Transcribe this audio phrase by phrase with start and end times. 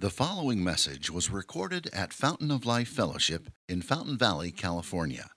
[0.00, 5.28] The following message was recorded at Fountain of Life Fellowship in Fountain Valley, California.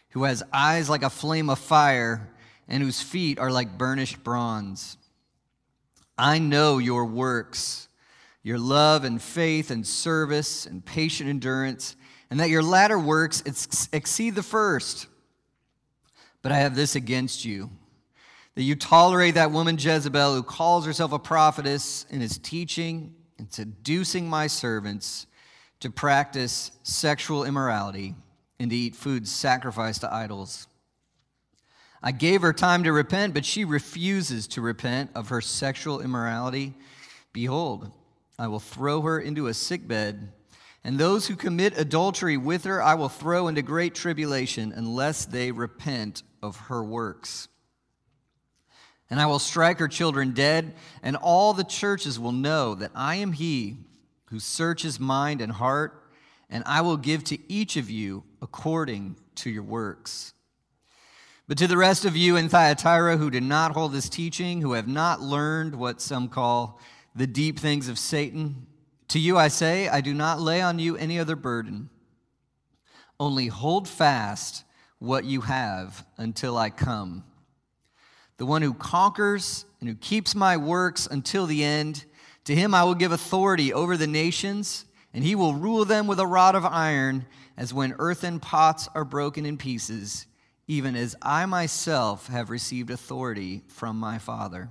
[0.10, 2.30] who has eyes like a flame of fire
[2.68, 4.98] and whose feet are like burnished bronze.
[6.18, 7.88] I know your works
[8.44, 11.98] your love and faith and service and patient endurance,
[12.30, 13.44] and that your latter works
[13.92, 15.08] exceed the first.
[16.42, 17.70] But I have this against you
[18.58, 23.54] that you tolerate that woman Jezebel who calls herself a prophetess and is teaching and
[23.54, 25.28] seducing my servants
[25.80, 28.16] to practice sexual immorality
[28.60, 30.66] and to eat food sacrificed to idols.
[32.02, 36.74] I gave her time to repent, but she refuses to repent of her sexual immorality.
[37.34, 37.92] Behold,
[38.40, 40.32] I will throw her into a sickbed,
[40.84, 45.52] and those who commit adultery with her I will throw into great tribulation unless they
[45.52, 47.50] repent of her works.
[49.10, 53.16] And I will strike her children dead, and all the churches will know that I
[53.16, 53.78] am he
[54.26, 56.04] who searches mind and heart,
[56.50, 60.34] and I will give to each of you according to your works.
[61.48, 64.74] But to the rest of you in Thyatira who did not hold this teaching, who
[64.74, 66.80] have not learned what some call
[67.16, 68.68] the deep things of Satan.
[69.10, 71.90] To you I say, I do not lay on you any other burden.
[73.18, 74.66] Only hold fast
[75.00, 77.24] what you have until I come.
[78.38, 82.06] The one who conquers and who keeps my works until the end,
[82.46, 86.20] to him I will give authority over the nations, and he will rule them with
[86.20, 87.26] a rod of iron,
[87.58, 90.28] as when earthen pots are broken in pieces,
[90.68, 94.70] even as I myself have received authority from my Father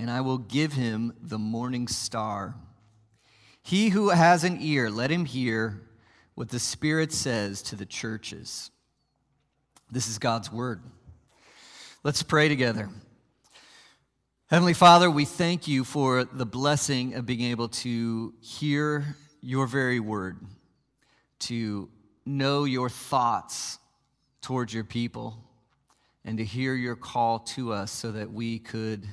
[0.00, 2.54] and I will give him the morning star.
[3.62, 5.82] He who has an ear, let him hear
[6.34, 8.70] what the Spirit says to the churches.
[9.90, 10.80] This is God's word.
[12.02, 12.88] Let's pray together.
[14.46, 20.00] Heavenly Father, we thank you for the blessing of being able to hear your very
[20.00, 20.38] word,
[21.40, 21.90] to
[22.24, 23.78] know your thoughts
[24.40, 25.44] towards your people,
[26.24, 29.06] and to hear your call to us so that we could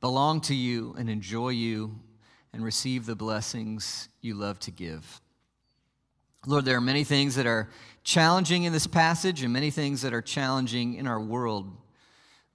[0.00, 1.96] belong to you and enjoy you
[2.52, 5.20] and receive the blessings you love to give.
[6.44, 7.70] Lord, there are many things that are
[8.02, 11.70] challenging in this passage and many things that are challenging in our world.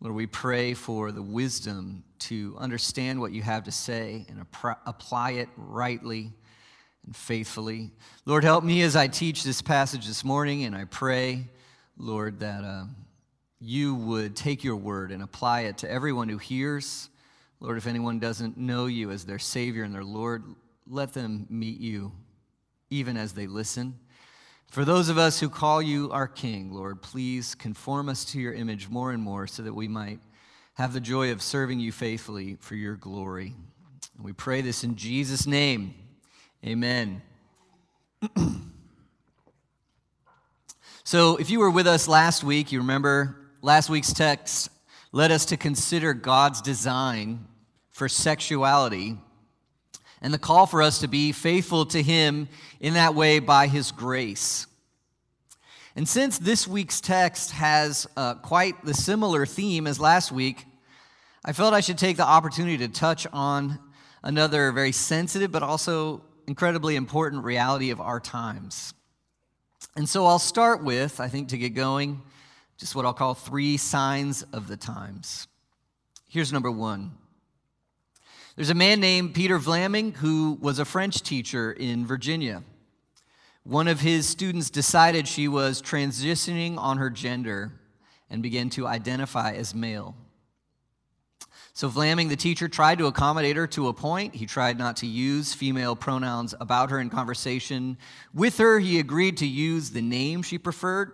[0.01, 4.45] Lord, we pray for the wisdom to understand what you have to say and
[4.85, 6.33] apply it rightly
[7.05, 7.91] and faithfully.
[8.25, 11.47] Lord, help me as I teach this passage this morning, and I pray,
[11.97, 12.85] Lord, that uh,
[13.59, 17.09] you would take your word and apply it to everyone who hears
[17.61, 20.43] Lord, if anyone doesn't know you as their Savior and their Lord,
[20.87, 22.11] let them meet you
[22.89, 23.99] even as they listen.
[24.71, 28.53] For those of us who call you our King, Lord, please conform us to your
[28.53, 30.21] image more and more so that we might
[30.75, 33.53] have the joy of serving you faithfully for your glory.
[34.15, 35.93] And we pray this in Jesus' name.
[36.65, 37.21] Amen.
[41.03, 44.69] so, if you were with us last week, you remember last week's text
[45.11, 47.45] led us to consider God's design
[47.89, 49.17] for sexuality
[50.21, 52.47] and the call for us to be faithful to Him
[52.79, 54.67] in that way by His grace.
[55.95, 60.65] And since this week's text has uh, quite the similar theme as last week,
[61.43, 63.79] I felt I should take the opportunity to touch on
[64.23, 68.93] another very sensitive but also incredibly important reality of our times.
[69.95, 72.21] And so I'll start with, I think, to get going,
[72.77, 75.47] just what I'll call three signs of the times.
[76.29, 77.11] Here's number one
[78.55, 82.63] there's a man named Peter Vlaming who was a French teacher in Virginia.
[83.63, 87.71] One of his students decided she was transitioning on her gender
[88.29, 90.15] and began to identify as male.
[91.73, 94.35] So Vlaming, the teacher, tried to accommodate her to a point.
[94.35, 97.97] He tried not to use female pronouns about her in conversation.
[98.33, 101.13] With her, he agreed to use the name she preferred.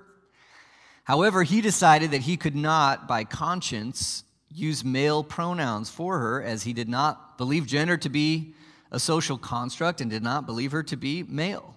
[1.03, 6.63] However, he decided that he could not, by conscience, use male pronouns for her, as
[6.63, 8.53] he did not believe gender to be
[8.91, 11.75] a social construct and did not believe her to be male.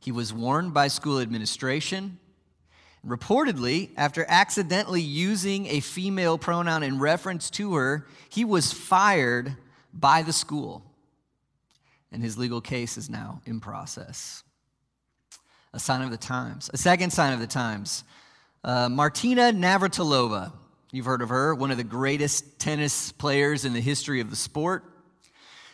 [0.00, 2.18] He was warned by school administration
[3.06, 9.56] Reportedly, after accidentally using a female pronoun in reference to her, he was fired
[9.92, 10.84] by the school.
[12.12, 14.44] And his legal case is now in process.
[15.72, 16.70] A sign of the times.
[16.72, 18.04] A second sign of the times.
[18.62, 20.52] Uh, Martina Navratilova,
[20.92, 24.36] you've heard of her, one of the greatest tennis players in the history of the
[24.36, 24.84] sport.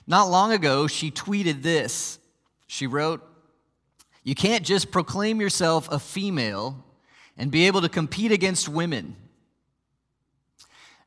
[0.06, 2.18] Not long ago, she tweeted this.
[2.66, 3.22] She wrote,
[4.24, 6.84] You can't just proclaim yourself a female
[7.36, 9.16] and be able to compete against women.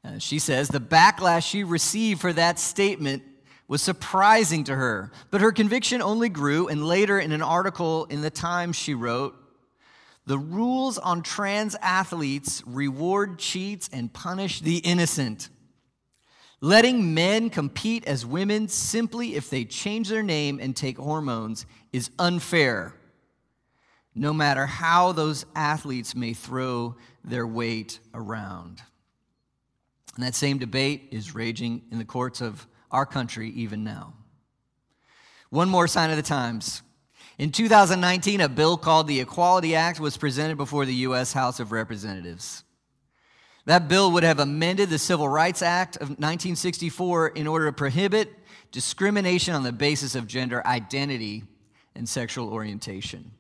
[0.04, 3.24] Uh, she says the backlash she received for that statement
[3.68, 8.22] was surprising to her, but her conviction only grew, and later in an article in
[8.22, 9.34] the Times, she wrote,
[10.26, 15.50] The rules on trans athletes reward cheats and punish the innocent.
[16.62, 22.12] Letting men compete as women simply if they change their name and take hormones is
[22.20, 22.96] unfair
[24.14, 28.82] no matter how those athletes may throw their weight around.
[30.16, 34.14] And that same debate is raging in the courts of our country even now.
[35.50, 36.82] One more sign of the times.
[37.38, 41.34] In 2019, a bill called the Equality Act was presented before the U.S.
[41.34, 42.64] House of Representatives.
[43.66, 48.34] That bill would have amended the Civil Rights Act of 1964 in order to prohibit
[48.72, 51.44] discrimination on the basis of gender identity
[51.96, 53.32] and sexual orientation.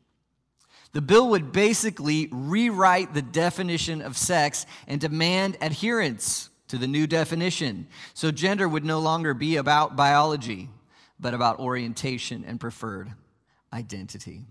[0.93, 7.07] The bill would basically rewrite the definition of sex and demand adherence to the new
[7.07, 7.87] definition.
[8.13, 10.69] So gender would no longer be about biology,
[11.19, 13.13] but about orientation and preferred
[13.73, 14.45] identity.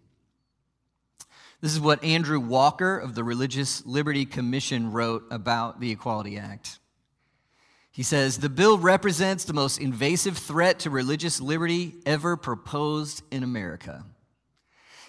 [1.61, 6.78] This is what Andrew Walker of the Religious Liberty Commission wrote about the Equality Act.
[7.93, 13.43] He says, The bill represents the most invasive threat to religious liberty ever proposed in
[13.43, 14.05] America.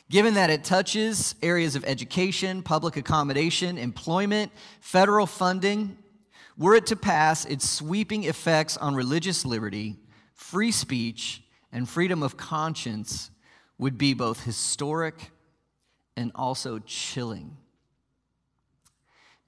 [0.09, 5.97] Given that it touches areas of education, public accommodation, employment, federal funding,
[6.57, 9.95] were it to pass, its sweeping effects on religious liberty,
[10.33, 13.31] free speech, and freedom of conscience
[13.81, 15.31] would be both historic
[16.15, 17.57] and also chilling.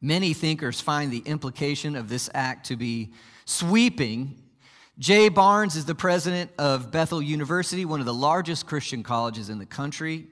[0.02, 3.14] Many thinkers find the implication of this act to be
[3.46, 4.42] sweeping.
[4.98, 9.60] Jay Barnes is the president of Bethel University, one of the largest Christian colleges in
[9.60, 10.26] the country.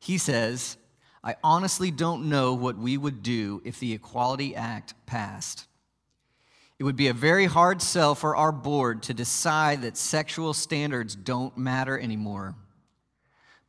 [0.00, 0.76] He says,
[1.22, 5.68] I honestly don't know what we would do if the Equality Act passed.
[6.80, 11.14] It would be a very hard sell for our board to decide that sexual standards
[11.14, 12.56] don't matter anymore.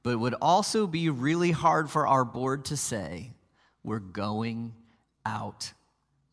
[0.03, 3.33] But it would also be really hard for our board to say,
[3.83, 4.73] we're going
[5.25, 5.73] out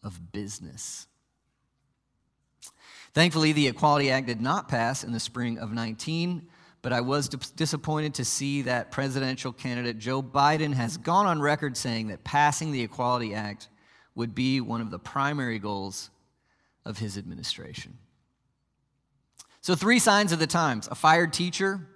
[0.03, 1.07] of business.
[3.13, 6.47] Thankfully, the Equality Act did not pass in the spring of 19,
[6.83, 11.77] but I was disappointed to see that presidential candidate Joe Biden has gone on record
[11.77, 13.69] saying that passing the Equality Act
[14.15, 16.11] would be one of the primary goals
[16.85, 17.99] of his administration.
[19.63, 21.89] So, three signs of the times a fired teacher,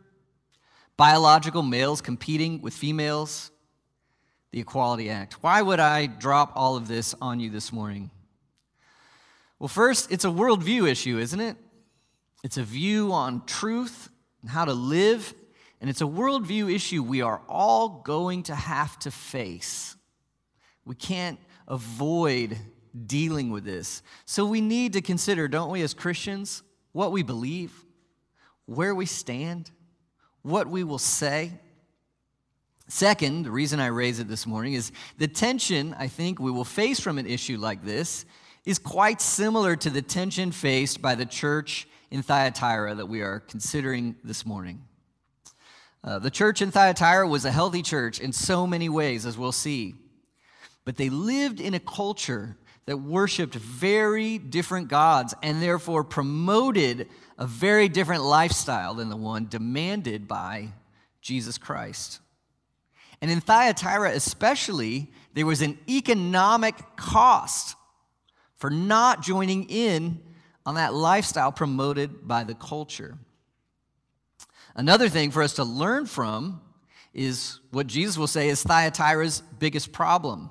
[1.01, 3.51] biological males competing with females,
[4.51, 5.43] the Equality Act.
[5.43, 8.11] Why would I drop all of this on you this morning?
[9.59, 11.57] Well, first, it's a worldview issue, isn't it?
[12.45, 14.11] It's a view on truth
[14.43, 15.33] and how to live.
[15.81, 19.97] And it's a worldview issue we are all going to have to face.
[20.85, 22.59] We can't avoid
[23.07, 24.03] dealing with this.
[24.27, 27.73] So we need to consider, don't we, as Christians, what we believe,
[28.67, 29.71] where we stand,
[30.43, 31.53] what we will say.
[32.89, 36.65] Second, the reason I raise it this morning is the tension I think we will
[36.65, 38.25] face from an issue like this
[38.65, 43.41] is quite similar to the tension faced by the church in Thyatira that we are
[43.41, 44.83] considering this morning.
[46.03, 49.53] Uh, the church in Thyatira was a healthy church in so many ways, as we'll
[49.53, 49.95] see.
[50.85, 52.57] But they lived in a culture
[52.91, 59.47] that worshiped very different gods and therefore promoted a very different lifestyle than the one
[59.47, 60.67] demanded by
[61.21, 62.19] Jesus Christ.
[63.23, 67.77] And in Thyatira, especially, there was an economic cost
[68.57, 70.21] for not joining in
[70.67, 73.17] on that lifestyle promoted by the culture.
[74.75, 76.61] Another thing for us to learn from
[77.15, 80.51] is what Jesus will say is Thyatira's biggest problem.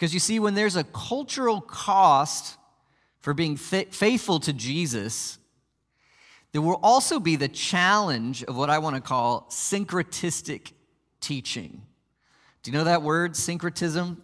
[0.00, 2.56] Because you see, when there's a cultural cost
[3.18, 5.36] for being faithful to Jesus,
[6.52, 10.72] there will also be the challenge of what I want to call syncretistic
[11.20, 11.82] teaching.
[12.62, 14.22] Do you know that word, syncretism?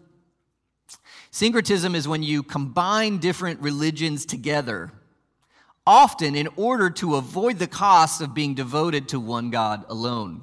[1.30, 4.92] Syncretism is when you combine different religions together,
[5.86, 10.42] often in order to avoid the cost of being devoted to one God alone.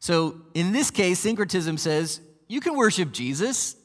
[0.00, 3.76] So in this case, syncretism says you can worship Jesus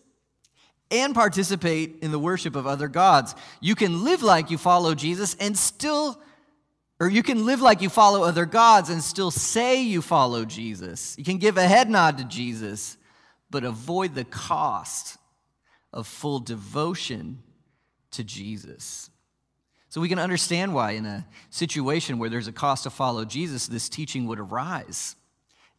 [0.91, 3.33] and participate in the worship of other gods.
[3.61, 6.21] You can live like you follow Jesus and still,
[6.99, 11.17] or you can live like you follow other gods and still say you follow Jesus.
[11.17, 12.97] You can give a head nod to Jesus,
[13.49, 15.17] but avoid the cost
[15.93, 17.41] of full devotion
[18.11, 19.09] to Jesus.
[19.89, 23.67] So we can understand why, in a situation where there's a cost to follow Jesus,
[23.67, 25.17] this teaching would arise.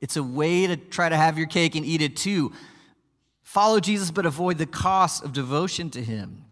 [0.03, 2.53] It's a way to try to have your cake and eat it too.
[3.43, 6.45] Follow Jesus, but avoid the cost of devotion to him.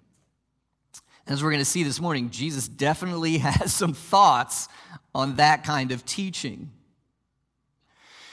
[1.26, 4.68] As we're going to see this morning, Jesus definitely has some thoughts
[5.14, 6.70] on that kind of teaching.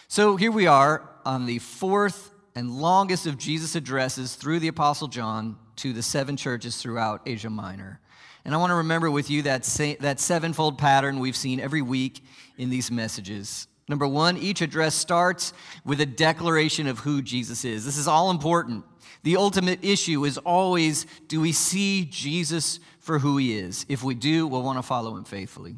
[0.08, 5.08] So here we are on the fourth and longest of Jesus' addresses through the Apostle
[5.08, 8.00] John to the seven churches throughout Asia Minor.
[8.44, 9.64] And I want to remember with you that,
[10.00, 12.24] that sevenfold pattern we've seen every week
[12.58, 13.68] in these messages.
[13.88, 15.54] Number one, each address starts
[15.86, 17.86] with a declaration of who Jesus is.
[17.86, 18.84] This is all important.
[19.24, 23.86] The ultimate issue is always do we see Jesus for who he is?
[23.88, 25.76] If we do, we'll want to follow him faithfully.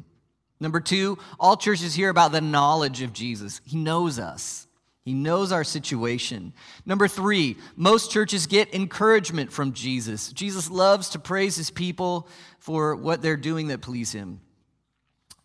[0.58, 3.60] Number two, all churches hear about the knowledge of Jesus.
[3.64, 4.66] He knows us,
[5.04, 6.52] he knows our situation.
[6.84, 10.30] Number three, most churches get encouragement from Jesus.
[10.32, 14.40] Jesus loves to praise his people for what they're doing that please him.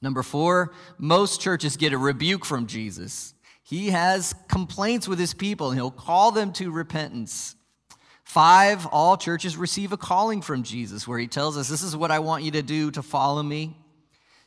[0.02, 3.34] Number four, most churches get a rebuke from Jesus.
[3.64, 7.56] He has complaints with his people, and he'll call them to repentance.
[8.24, 12.12] Five, all churches receive a calling from Jesus where he tells us, This is what
[12.12, 13.78] I want you to do to follow me.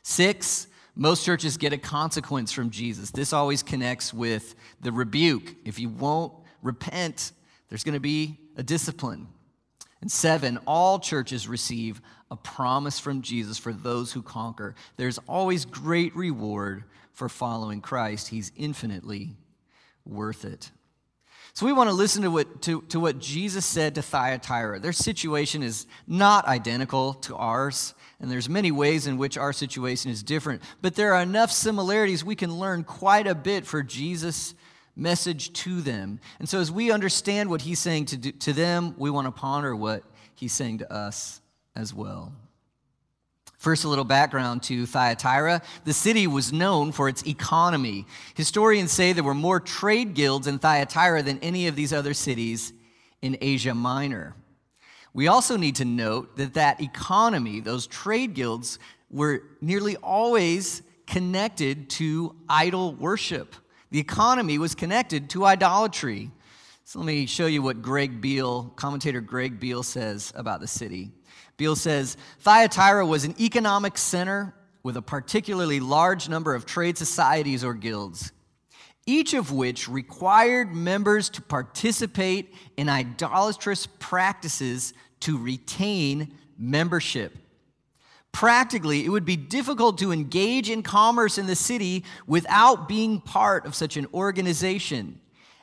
[0.02, 3.11] Six, most churches get a consequence from Jesus.
[3.11, 5.55] This always connects with the rebuke.
[5.64, 7.33] If you won't repent,
[7.69, 9.28] there's going to be a discipline.
[10.00, 12.00] And seven, all churches receive
[12.31, 14.75] a promise from Jesus for those who conquer.
[14.97, 18.28] There's always great reward for following Christ.
[18.28, 19.37] He's infinitely
[20.05, 20.71] worth it.
[21.55, 24.78] So we want to listen to what, to, to what Jesus said to Thyatira.
[24.78, 30.12] Their situation is not identical to ours, and there's many ways in which our situation
[30.12, 34.55] is different, but there are enough similarities we can learn quite a bit for Jesus'
[34.99, 36.21] message to them.
[36.38, 39.31] And so as we understand what he's saying to, do, to them, we want to
[39.31, 40.02] ponder what
[40.35, 41.40] he's saying to us
[41.76, 42.33] as well.
[43.59, 45.62] First, a little background to Thyatira.
[45.85, 48.07] The city was known for its economy.
[48.37, 52.73] Historians say there were more trade guilds in Thyatira than any of these other cities
[53.21, 54.35] in Asia Minor.
[55.12, 58.78] We also need to note that that economy, those trade guilds,
[59.11, 63.57] were nearly always connected to idol worship.
[63.90, 66.30] The economy was connected to idolatry.
[66.85, 71.11] So let me show you what Greg Beale, commentator Greg Beale, says about the city.
[71.57, 77.64] Beale says Thyatira was an economic center with a particularly large number of trade societies
[77.64, 78.33] or guilds,
[79.07, 87.37] each of which required members to participate in idolatrous practices to retain membership.
[88.32, 93.66] Practically, it would be difficult to engage in commerce in the city without being part
[93.66, 95.20] of such an organization.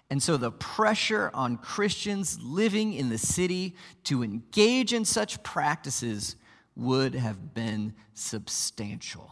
[0.10, 6.36] And so the pressure on Christians living in the city to engage in such practices
[6.76, 9.32] would have been substantial.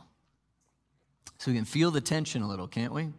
[1.38, 3.10] So we can feel the tension a little, can't we?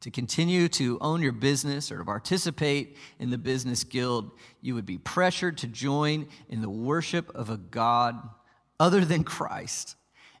[0.00, 4.84] To continue to own your business or to participate in the business guild, you would
[4.84, 8.16] be pressured to join in the worship of a God
[8.78, 9.96] other than Christ.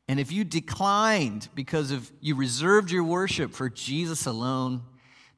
[0.08, 4.82] And if you declined because of you reserved your worship for Jesus alone,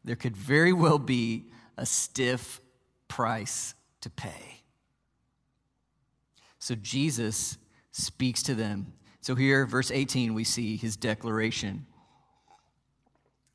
[0.04, 2.60] there could very well be a stiff
[3.08, 4.62] price to pay.
[6.58, 7.56] So Jesus
[7.92, 8.92] speaks to them.
[9.20, 11.86] So here, verse 18, we see his declaration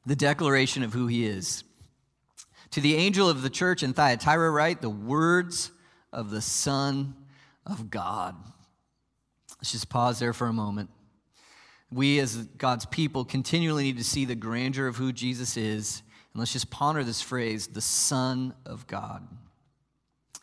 [0.06, 1.64] the declaration of who he is.
[2.72, 5.72] To the angel of the church in Thyatira, write the words
[6.12, 7.16] of the Son
[7.66, 8.36] of God.
[9.64, 10.90] Let's just pause there for a moment.
[11.90, 16.04] We, as God's people, continually need to see the grandeur of who Jesus is
[16.34, 19.26] and let's just ponder this phrase the Son of God.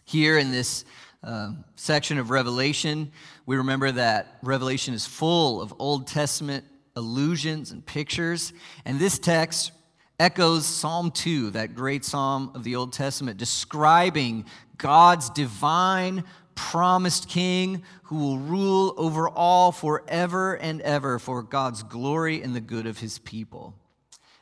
[0.06, 0.86] Here in this
[1.22, 3.12] uh, section of Revelation,
[3.44, 6.64] we remember that Revelation is full of Old Testament
[6.96, 8.54] allusions and pictures.
[8.86, 9.72] And this text
[10.18, 14.46] echoes Psalm 2, that great psalm of the Old Testament, describing
[14.78, 16.24] God's divine
[16.60, 22.60] promised king who will rule over all forever and ever for God's glory and the
[22.60, 23.74] good of his people.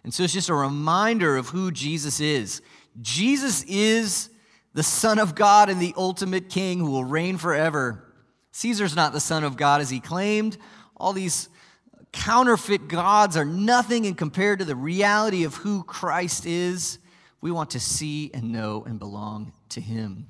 [0.03, 2.61] And so it's just a reminder of who Jesus is.
[3.01, 4.31] Jesus is
[4.75, 8.05] the Son of God and the ultimate king who will reign forever.
[8.51, 10.59] Caesar's not the Son of God as he claimed.
[10.97, 11.49] All these
[12.13, 16.99] counterfeit gods are nothing in compared to the reality of who Christ is.
[17.41, 20.27] We want to see and know and belong to him.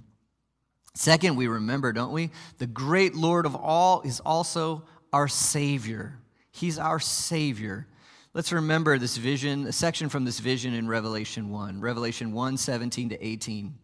[0.99, 2.33] Second, we remember, don't we?
[2.59, 6.19] The great Lord of all is also our Savior.
[6.50, 7.87] He's our Savior.
[8.35, 13.11] Let's remember this vision, a section from this vision in Revelation 1, Revelation 1 17
[13.11, 13.78] to 18.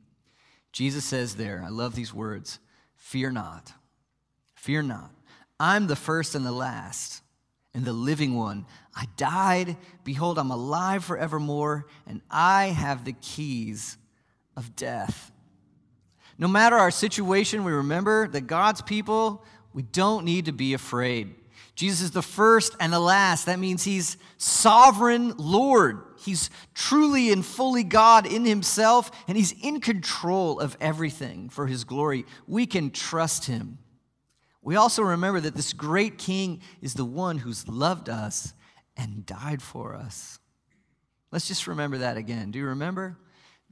[0.73, 2.59] Jesus says there, I love these words
[2.97, 3.73] Fear not,
[4.57, 5.13] fear not.
[5.61, 7.23] I'm the first and the last
[7.75, 8.67] and the living one.
[8.93, 9.77] I died.
[10.03, 13.99] Behold, I'm alive forevermore, and I have the keys
[14.57, 15.31] of death.
[16.39, 21.35] No matter our situation, we remember that God's people, we don't need to be afraid.
[21.75, 23.47] Jesus is the first and the last.
[23.47, 26.01] That means he's sovereign Lord.
[26.19, 31.85] He's truly and fully God in himself, and he's in control of everything for his
[31.85, 32.27] glory.
[32.47, 33.79] We can trust him.
[34.63, 38.55] We also remember that this great king is the one who's loved us
[38.97, 40.39] and died for us.
[41.31, 42.53] Let's just remember that again.
[42.53, 43.19] Do you remember?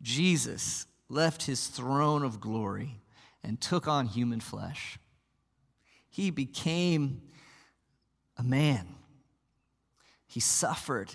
[0.03, 3.03] Jesus left his throne of glory
[3.45, 4.99] and took on human flesh.
[6.09, 7.23] He became
[8.37, 8.87] a man.
[10.27, 11.15] He suffered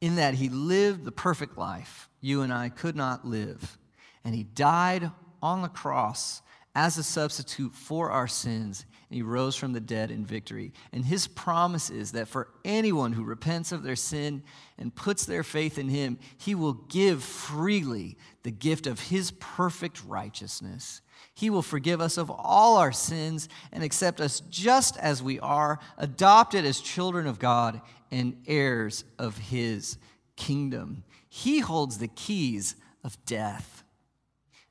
[0.00, 3.78] in that he lived the perfect life you and I could not live.
[4.24, 5.10] And he died
[5.42, 6.40] on the cross
[6.74, 10.72] as a substitute for our sins, and he rose from the dead in victory.
[10.92, 14.42] And his promise is that for anyone who repents of their sin
[14.78, 20.04] and puts their faith in him, he will give freely the gift of his perfect
[20.04, 21.00] righteousness.
[21.34, 25.80] He will forgive us of all our sins and accept us just as we are,
[25.98, 27.80] adopted as children of God
[28.12, 29.98] and heirs of his
[30.36, 31.02] kingdom.
[31.28, 33.82] He holds the keys of death.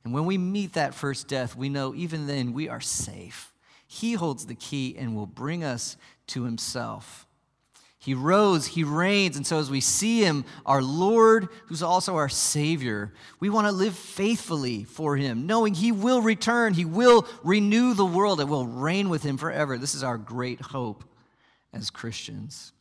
[0.04, 3.52] And when we meet that first death, we know even then we are safe.
[3.86, 5.96] He holds the key and will bring us
[6.28, 7.23] to himself.
[8.04, 12.28] He rose, he reigns, and so as we see him, our Lord, who's also our
[12.28, 17.94] Savior, we want to live faithfully for him, knowing he will return, he will renew
[17.94, 19.78] the world, and will reign with him forever.
[19.78, 21.02] This is our great hope
[21.72, 22.74] as Christians.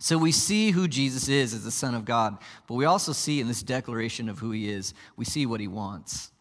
[0.00, 3.40] So we see who Jesus is as the Son of God, but we also see
[3.40, 6.32] in this declaration of who he is, we see what he wants.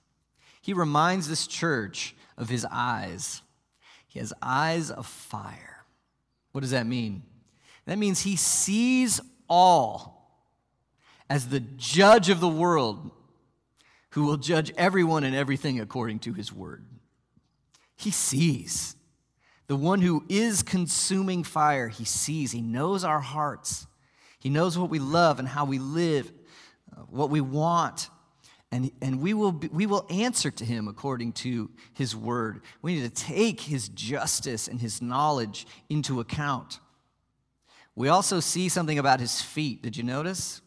[0.64, 3.44] He reminds this church of his eyes.
[4.08, 5.86] He has eyes of fire.
[6.54, 7.22] What does that mean?
[7.86, 9.20] That means he sees
[9.50, 10.42] all
[11.30, 13.12] as the judge of the world
[14.12, 16.86] who will judge everyone and everything according to his word.
[17.96, 18.96] He sees
[19.68, 23.88] the one who is consuming fire, he sees, he knows our hearts.
[24.40, 26.32] He knows what we love and how we live,
[26.92, 28.10] uh, what we want.
[28.74, 32.62] And, and we, will be, we will answer to him according to his word.
[32.82, 36.82] We need to take his justice and his knowledge into account.
[37.96, 39.82] We also see something about his feet.
[39.82, 40.62] Did you notice?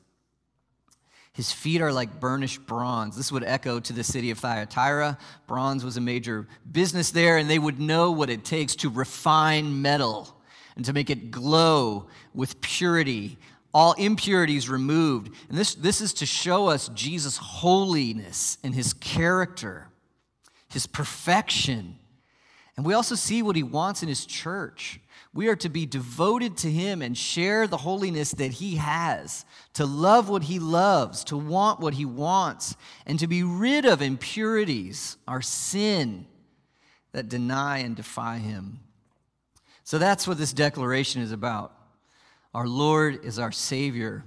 [1.33, 3.17] His feet are like burnished bronze.
[3.17, 5.19] This would echo to the city of Thyatira.
[5.47, 9.83] Bronze was a major business there, and they would know what it takes to refine
[9.83, 10.35] metal
[10.77, 13.37] and to make it glow with purity,
[13.75, 15.31] all impurities removed.
[15.49, 19.89] And this, this is to show us Jesus' holiness and his character,
[20.71, 21.99] his perfection.
[22.77, 25.01] And we also see what he wants in his church.
[25.37, 29.45] We are to be devoted to Him and share the holiness that He has,
[29.75, 34.01] to love what He loves, to want what He wants, and to be rid of
[34.01, 36.27] impurities, our sin
[37.13, 38.81] that deny and defy Him.
[39.85, 41.73] So that's what this declaration is about.
[42.55, 44.25] Our Lord is our Savior,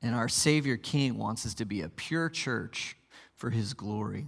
[0.00, 2.96] and our Savior King wants us to be a pure church
[3.36, 4.26] for His glory.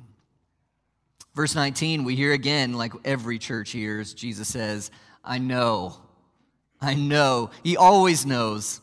[1.35, 4.91] Verse 19, we hear again, like every church hears, Jesus says,
[5.25, 5.97] I know.
[6.81, 7.51] I know.
[7.63, 8.81] He always knows.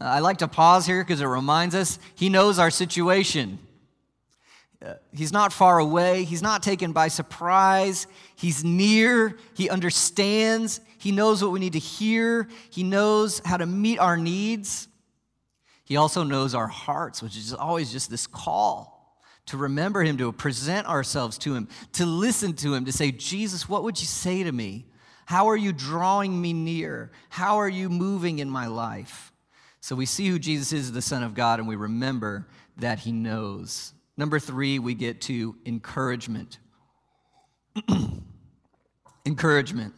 [0.00, 3.58] Uh, I like to pause here because it reminds us He knows our situation.
[4.84, 6.24] Uh, he's not far away.
[6.24, 8.06] He's not taken by surprise.
[8.34, 9.36] He's near.
[9.52, 10.80] He understands.
[10.96, 12.48] He knows what we need to hear.
[12.70, 14.88] He knows how to meet our needs.
[15.84, 20.32] He also knows our hearts, which is always just this call to remember Him, to
[20.32, 24.44] present ourselves to Him, to listen to Him, to say, Jesus, what would you say
[24.44, 24.86] to me?
[25.30, 27.12] How are you drawing me near?
[27.28, 29.30] How are you moving in my life?
[29.80, 33.12] So we see who Jesus is, the Son of God, and we remember that he
[33.12, 33.92] knows.
[34.16, 36.58] Number three, we get to encouragement.
[39.24, 39.94] encouragement.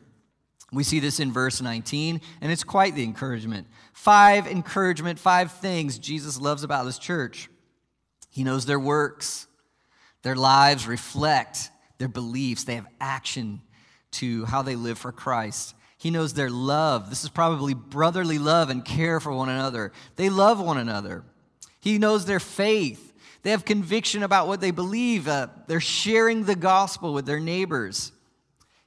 [0.70, 3.68] We see this in verse 19, and it's quite the encouragement.
[3.94, 7.48] Five encouragement, five things Jesus loves about this church.
[8.28, 9.46] He knows their works,
[10.24, 13.62] their lives reflect their beliefs, they have action
[14.12, 15.74] to how they live for Christ.
[15.98, 17.10] He knows their love.
[17.10, 19.92] This is probably brotherly love and care for one another.
[20.16, 21.24] They love one another.
[21.80, 23.12] He knows their faith.
[23.42, 25.28] They have conviction about what they believe.
[25.28, 28.12] Uh, they're sharing the gospel with their neighbors.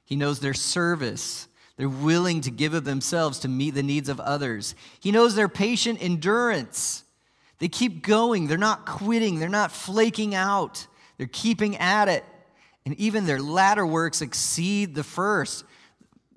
[0.04, 1.48] He knows their service.
[1.76, 4.74] They're willing to give of themselves to meet the needs of others.
[5.00, 7.04] He knows their patient endurance.
[7.58, 8.46] They keep going.
[8.46, 9.38] They're not quitting.
[9.38, 10.86] They're not flaking out.
[11.18, 12.24] They're keeping at it.
[12.86, 15.64] And even their latter works exceed the first.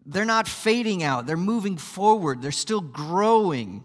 [0.05, 1.27] They're not fading out.
[1.27, 2.41] They're moving forward.
[2.41, 3.83] They're still growing.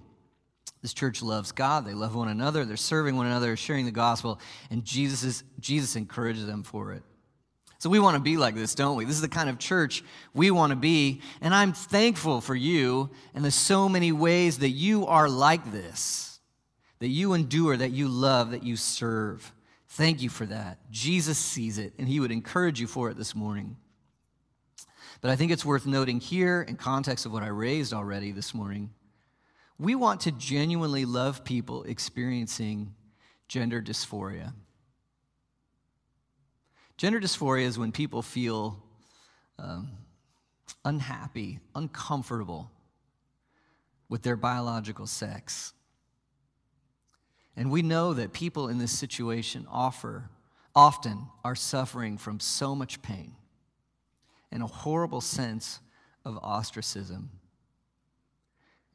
[0.81, 1.87] This church loves God.
[1.87, 2.65] They love one another.
[2.65, 7.03] They're serving one another, sharing the gospel, and Jesus, is, Jesus encourages them for it.
[7.79, 9.05] So we want to be like this, don't we?
[9.05, 11.21] This is the kind of church we want to be.
[11.43, 16.41] And I'm thankful for you and the so many ways that you are like this,
[17.01, 19.53] that you endure, that you love, that you serve.
[19.95, 20.79] Thank you for that.
[20.91, 23.77] Jesus sees it, and he would encourage you for it this morning.
[25.21, 28.53] But I think it's worth noting here, in context of what I raised already this
[28.53, 28.91] morning,
[29.79, 32.93] we want to genuinely love people experiencing
[33.47, 34.53] gender dysphoria.
[36.97, 38.83] Gender dysphoria is when people feel
[39.61, 39.93] um,
[40.85, 42.69] unhappy, uncomfortable
[44.09, 45.73] with their biological sex.
[47.57, 50.29] And we know that people in this situation offer,
[50.75, 53.35] often are suffering from so much pain
[54.51, 55.81] and a horrible sense
[56.25, 57.31] of ostracism.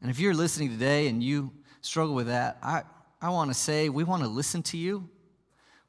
[0.02, 2.84] And if you're listening today and you struggle with that, I,
[3.22, 5.10] I want to say we want to listen to you,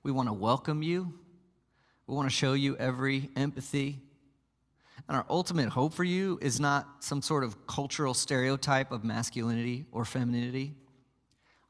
[0.02, 1.12] we want to welcome you,
[2.06, 4.00] we want to show you every empathy.
[5.08, 9.86] And our ultimate hope for you is not some sort of cultural stereotype of masculinity
[9.92, 10.74] or femininity.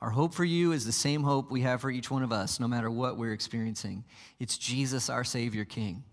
[0.03, 2.59] Our hope for you is the same hope we have for each one of us,
[2.59, 4.05] no matter what we're experiencing.
[4.39, 6.05] It's Jesus, our Savior King,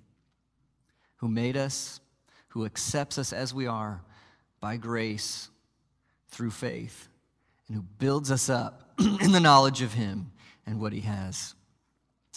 [1.18, 2.02] who made us,
[2.50, 4.02] who accepts us as we are
[4.60, 5.50] by grace
[6.30, 7.08] through faith,
[7.68, 10.32] and who builds us up in the knowledge of Him
[10.66, 11.56] and what He has.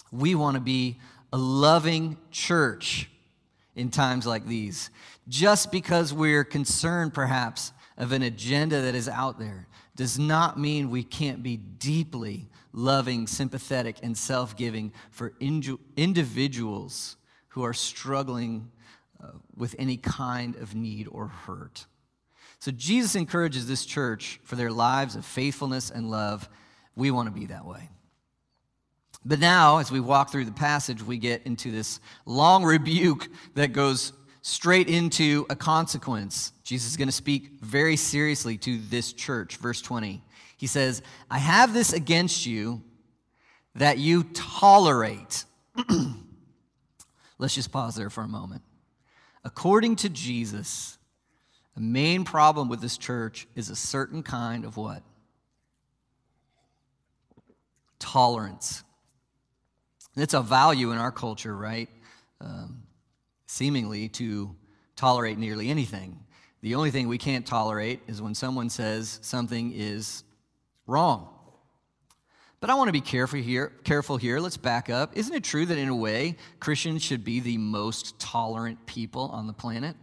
[0.09, 0.99] We want to be
[1.33, 3.09] a loving church
[3.75, 4.89] in times like these.
[5.27, 10.89] Just because we're concerned, perhaps, of an agenda that is out there does not mean
[10.89, 17.15] we can't be deeply loving, sympathetic, and self giving for individuals
[17.49, 18.71] who are struggling
[19.23, 21.85] uh, with any kind of need or hurt.
[22.57, 26.49] So, Jesus encourages this church for their lives of faithfulness and love.
[26.95, 27.87] We want to be that way.
[29.23, 33.73] But now, as we walk through the passage, we get into this long rebuke that
[33.73, 36.51] goes straight into a consequence.
[36.63, 39.57] Jesus is going to speak very seriously to this church.
[39.57, 40.23] Verse 20.
[40.57, 42.83] He says, I have this against you
[43.75, 45.45] that you tolerate.
[47.37, 48.61] Let's just pause there for a moment.
[49.43, 50.97] According to Jesus,
[51.75, 55.01] the main problem with this church is a certain kind of what?
[57.97, 58.83] Tolerance.
[60.15, 61.89] It's a value in our culture, right?
[62.39, 62.80] Um,
[63.51, 64.55] seemingly to
[64.95, 66.17] tolerate nearly anything.
[66.61, 70.23] The only thing we can't tolerate is when someone says something is
[70.87, 71.27] wrong.
[72.61, 73.73] But I want to be careful here.
[73.83, 74.39] Careful here.
[74.39, 75.17] Let's back up.
[75.17, 79.47] Isn't it true that in a way Christians should be the most tolerant people on
[79.47, 79.97] the planet?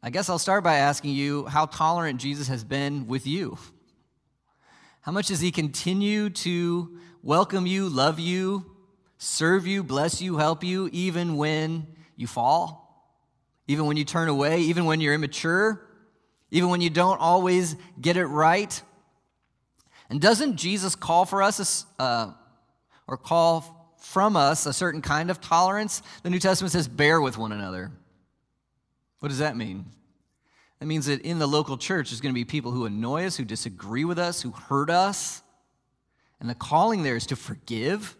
[0.00, 3.58] I guess I'll start by asking you how tolerant Jesus has been with you.
[5.00, 8.76] How much does he continue to welcome you, love you,
[9.22, 13.14] serve you, bless you, help you, even when you fall,
[13.66, 15.86] even when you turn away, even when you're immature,
[16.50, 18.82] even when you don't always get it right?
[20.08, 22.32] And doesn't Jesus call for us uh,
[23.06, 26.00] or call from us a certain kind of tolerance?
[26.22, 27.92] The New Testament says, bear with one another.
[29.18, 29.84] What does that mean?
[30.78, 33.36] That means that in the local church, there's going to be people who annoy us,
[33.36, 35.42] who disagree with us, who hurt us.
[36.40, 38.16] And the calling there is to forgive,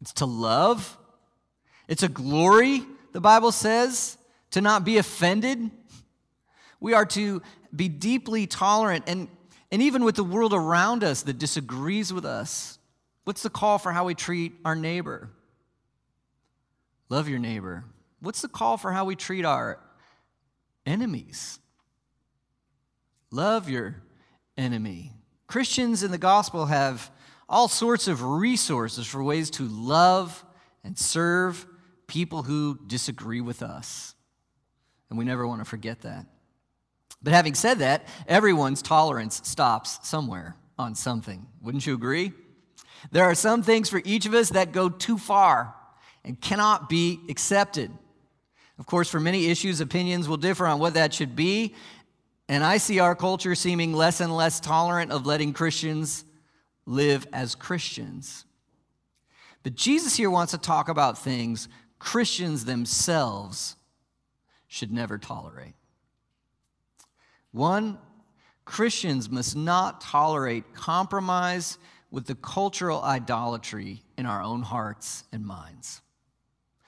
[0.00, 0.96] it's to love,
[1.88, 2.82] it's a glory,
[3.12, 4.16] the Bible says,
[4.52, 5.70] to not be offended.
[6.80, 7.42] We are to
[7.74, 9.28] be deeply tolerant and,
[9.70, 12.78] and even with the world around us that disagrees with us.
[13.24, 15.30] What's the call for how we treat our neighbor?
[17.08, 17.84] Love your neighbor.
[18.20, 19.78] What's the call for how we treat our
[20.86, 21.58] enemies.
[23.30, 24.02] Love your
[24.56, 25.12] enemy.
[25.46, 27.10] Christians in the gospel have
[27.50, 30.44] all sorts of resources for ways to love
[30.84, 31.66] and serve
[32.06, 34.14] people who disagree with us.
[35.10, 36.26] And we never want to forget that.
[37.22, 41.44] But having said that, everyone's tolerance stops somewhere on something.
[41.60, 42.32] Wouldn't you agree?
[43.10, 45.74] There are some things for each of us that go too far
[46.24, 47.90] and cannot be accepted.
[48.78, 51.74] Of course, for many issues, opinions will differ on what that should be.
[52.48, 56.24] And I see our culture seeming less and less tolerant of letting Christians
[56.90, 58.44] live as Christians.
[59.62, 63.76] But Jesus here wants to talk about things Christians themselves
[64.66, 65.74] should never tolerate.
[67.52, 67.98] One,
[68.64, 71.78] Christians must not tolerate compromise
[72.10, 76.00] with the cultural idolatry in our own hearts and minds.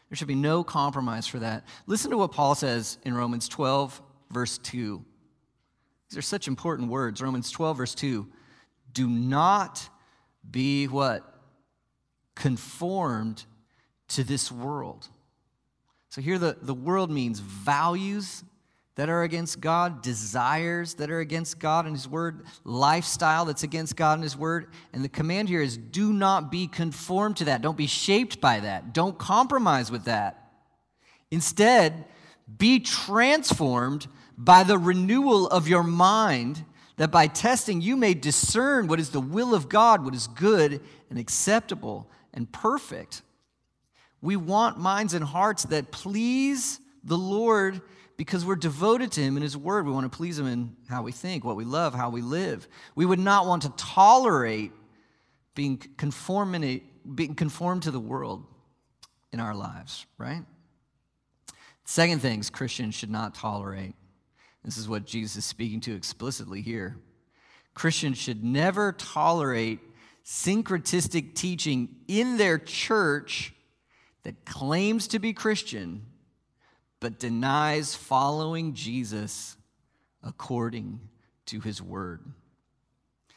[0.09, 1.65] There should be no compromise for that.
[1.87, 5.05] Listen to what Paul says in Romans 12, verse 2.
[6.09, 7.23] These are such important words.
[7.23, 8.27] Romans 12, verse 2.
[8.93, 9.89] Do not
[10.49, 11.23] be what?
[12.35, 13.45] Conformed
[14.09, 15.09] to this world.
[16.09, 18.45] So here the, the world means values
[18.97, 23.97] that are against God, desires that are against God and His Word, lifestyle that's against
[23.97, 24.69] God and His Word.
[24.93, 27.63] And the command here is do not be conformed to that.
[27.63, 28.93] Don't be shaped by that.
[28.93, 30.51] Don't compromise with that.
[31.31, 32.05] Instead,
[32.59, 36.65] be transformed by the renewal of your mind,
[37.03, 40.81] that by testing you may discern what is the will of God, what is good
[41.11, 43.23] and acceptable and perfect.
[44.21, 47.81] We want minds and hearts that please the Lord
[48.17, 49.85] because we're devoted to Him and His Word.
[49.85, 52.69] We want to please Him in how we think, what we love, how we live.
[52.95, 54.71] We would not want to tolerate
[55.57, 56.83] being conformed,
[57.17, 58.47] being conformed to the world
[59.33, 60.45] in our lives, right?
[61.85, 63.97] Second things Christians should not tolerate.
[64.65, 66.97] This is what Jesus is speaking to explicitly here.
[67.75, 69.81] Christians should never tolerate
[70.25, 73.55] syncretistic teaching in their church
[74.23, 76.07] that claims to be Christian
[77.01, 79.57] but denies following Jesus
[80.23, 81.01] according
[81.47, 82.21] to his word.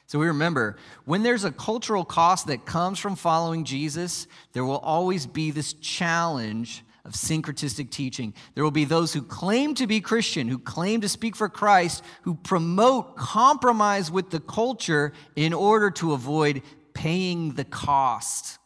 [0.06, 4.78] So we remember when there's a cultural cost that comes from following Jesus, there will
[4.78, 8.34] always be this challenge of syncretistic teaching.
[8.56, 12.04] There will be those who claim to be Christian, who claim to speak for Christ,
[12.24, 16.64] who promote compromise with the culture in order to avoid
[16.94, 18.58] paying the cost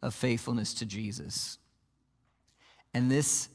[0.00, 1.58] of faithfulness to Jesus.
[2.94, 3.48] And this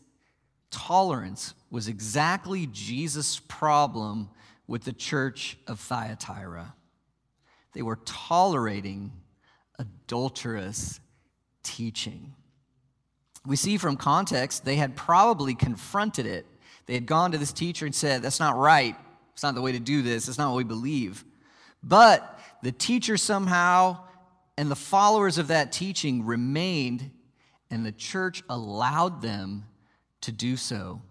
[0.71, 4.29] tolerance was exactly Jesus' problem
[4.67, 6.73] with the church of Thyatira.
[7.73, 9.13] They were tolerating
[9.79, 10.99] adulterous
[11.63, 12.33] teaching.
[13.45, 16.45] We see from context, they had probably confronted it.
[16.85, 18.95] They had gone to this teacher and said, That's not right.
[19.33, 20.27] It's not the way to do this.
[20.27, 21.23] It's not what we believe.
[21.83, 23.99] But the teacher somehow
[24.57, 27.11] and the followers of that teaching remained,
[27.69, 29.65] and the church allowed them
[30.21, 31.01] to do so.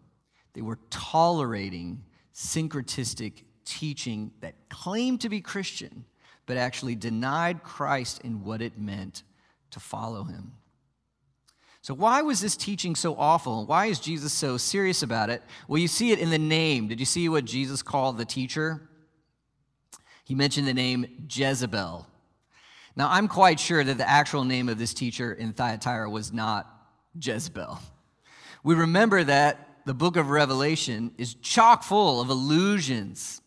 [0.55, 2.03] They were tolerating
[2.35, 6.05] syncretistic teaching that claimed to be Christian,
[6.47, 9.23] but actually denied Christ in what it meant
[9.71, 10.53] to follow him.
[11.85, 13.67] So, why was this teaching so awful?
[13.67, 15.43] Why is Jesus so serious about it?
[15.69, 16.89] Well, you see it in the name.
[16.89, 18.89] Did you see what Jesus called the teacher?
[20.25, 22.07] He mentioned the name Jezebel.
[22.97, 26.67] Now, I'm quite sure that the actual name of this teacher in Thyatira was not
[27.21, 27.79] Jezebel
[28.65, 33.43] we remember that the book of Revelation is chock full of allusions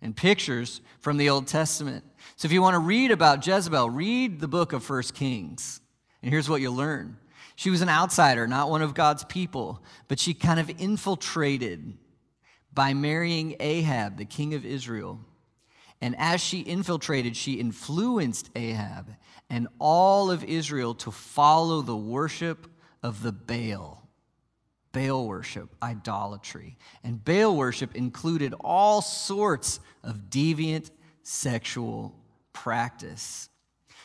[0.00, 2.04] and pictures from the Old Testament.
[2.36, 5.80] So if you want to read about Jezebel, read the book of First Kings.
[6.22, 7.16] And here's what you'll learn.
[7.56, 11.96] She was an outsider, not one of God's people, but she kind of infiltrated
[12.72, 15.20] by marrying Ahab, the king of Israel.
[16.00, 19.14] And as she infiltrated, she influenced Ahab
[19.48, 22.66] and all of Israel to follow the worship
[23.02, 24.08] of the Baal.
[24.92, 26.76] Baal worship, idolatry.
[27.02, 30.90] And Baal worship included all sorts of deviant
[31.22, 32.14] sexual
[32.52, 33.48] practice.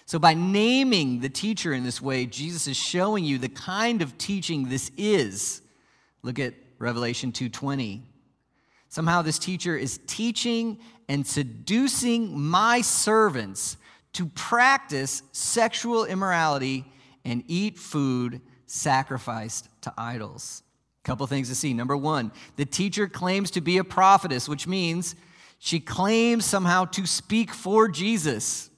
[0.10, 4.18] So by naming the teacher in this way, Jesus is showing you the kind of
[4.18, 5.62] teaching this is.
[6.24, 8.02] Look at Revelation 2:20.
[8.88, 13.78] Somehow this teacher is teaching and seducing my servants
[14.14, 16.92] to practice sexual immorality
[17.24, 20.64] and eat food sacrificed to idols.
[21.04, 21.72] A Couple things to see.
[21.72, 25.14] Number one, the teacher claims to be a prophetess, which means
[25.60, 28.72] she claims somehow to speak for Jesus.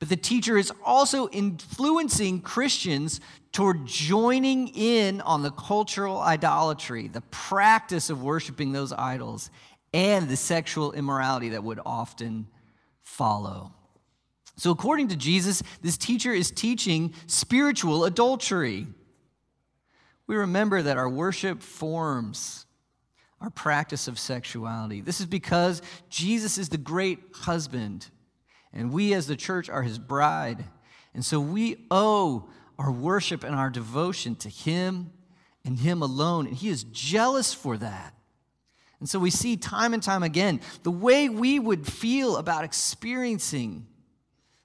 [0.00, 3.20] But the teacher is also influencing Christians
[3.52, 9.50] toward joining in on the cultural idolatry, the practice of worshiping those idols,
[9.92, 12.48] and the sexual immorality that would often
[13.02, 13.72] follow.
[14.56, 18.86] So, according to Jesus, this teacher is teaching spiritual adultery.
[20.26, 22.66] we remember that our worship forms
[23.40, 25.00] our practice of sexuality.
[25.00, 28.06] This is because Jesus is the great husband,
[28.72, 30.64] and we as the church are his bride.
[31.14, 35.12] And so we owe our worship and our devotion to him
[35.64, 38.14] and him alone, and he is jealous for that.
[39.00, 43.86] And so we see time and time again the way we would feel about experiencing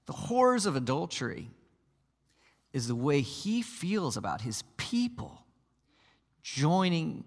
[0.05, 1.49] the horrors of adultery
[2.73, 5.45] is the way he feels about his people
[6.43, 7.23] joining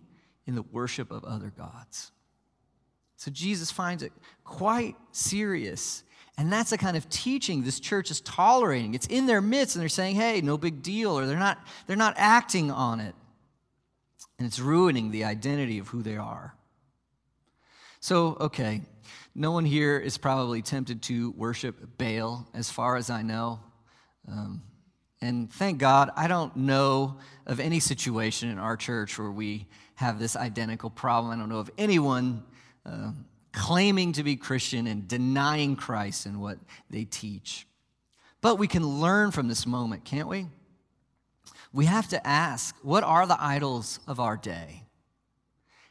[0.47, 2.12] in the worship of other gods.
[3.17, 4.12] So Jesus finds it
[4.45, 6.05] quite serious.
[6.38, 8.94] And that's the kind of teaching this church is tolerating.
[8.94, 11.96] It's in their midst, and they're saying, hey, no big deal, or they're not, they're
[11.96, 13.16] not acting on it.
[14.38, 16.55] And it's ruining the identity of who they are.
[17.98, 18.83] So, okay,
[19.35, 23.59] no one here is probably tempted to worship Baal, as far as I know.
[24.29, 24.62] Um,
[25.20, 30.20] and thank God, I don't know of any situation in our church where we have
[30.20, 31.33] this identical problem.
[31.33, 32.44] I don't know of anyone
[32.87, 33.11] uh,
[33.59, 37.66] claiming to be Christian and denying Christ and what they teach.
[38.40, 40.47] But we can learn from this moment, can't we?
[41.73, 44.85] We have to ask what are the idols of our day?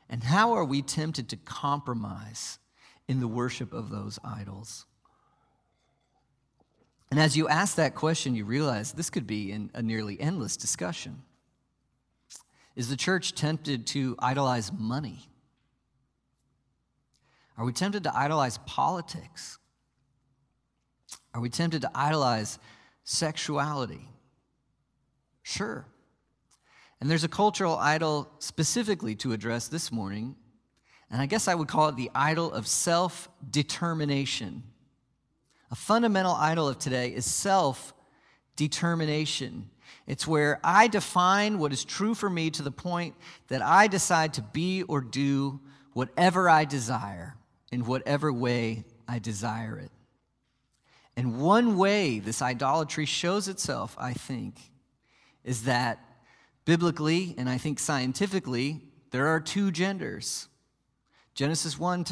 [0.10, 2.58] And how are we tempted to compromise
[3.10, 4.86] in the worship of those idols?
[7.12, 10.56] And as you ask that question, you realize this could be in a nearly endless
[10.56, 11.22] discussion.
[12.78, 15.28] Is the church tempted to idolize money?
[17.58, 19.58] Are we tempted to idolize politics?
[21.34, 22.60] Are we tempted to idolize
[23.04, 24.08] sexuality?
[25.42, 25.86] Sure.
[27.02, 30.36] And there's a cultural idol specifically to address this morning,
[31.10, 34.64] and I guess I would call it the idol of self determination.
[35.72, 37.94] A fundamental idol of today is self
[38.56, 39.70] determination.
[40.06, 43.16] It's where I define what is true for me to the point
[43.48, 45.60] that I decide to be or do
[45.94, 47.38] whatever I desire
[47.72, 49.92] in whatever way I desire it.
[51.16, 54.56] And one way this idolatry shows itself, I think,
[55.44, 56.00] is that
[56.66, 60.48] biblically and I think scientifically, there are two genders.
[61.34, 62.06] Genesis 1